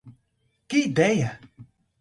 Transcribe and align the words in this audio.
Que 0.67 0.79
ideia! 0.87 1.29